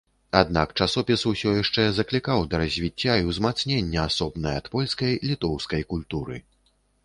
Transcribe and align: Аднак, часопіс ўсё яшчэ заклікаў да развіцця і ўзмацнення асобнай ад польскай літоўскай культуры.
Аднак, 0.37 0.71
часопіс 0.83 1.25
ўсё 1.31 1.51
яшчэ 1.55 1.85
заклікаў 1.99 2.47
да 2.55 2.63
развіцця 2.63 3.19
і 3.21 3.27
ўзмацнення 3.29 4.03
асобнай 4.09 4.61
ад 4.63 4.73
польскай 4.77 5.17
літоўскай 5.33 5.89
культуры. 5.97 6.45